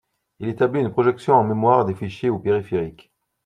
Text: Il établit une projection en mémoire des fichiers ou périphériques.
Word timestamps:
Il 0.39 0.47
établit 0.47 0.79
une 0.79 0.89
projection 0.89 1.35
en 1.35 1.43
mémoire 1.43 1.85
des 1.85 1.93
fichiers 1.93 2.31
ou 2.31 2.39
périphériques. 2.39 3.11